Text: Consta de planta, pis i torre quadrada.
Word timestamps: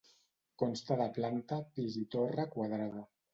Consta 0.61 0.97
de 1.01 1.07
planta, 1.17 1.59
pis 1.77 1.99
i 2.01 2.07
torre 2.17 2.47
quadrada. 2.57 3.07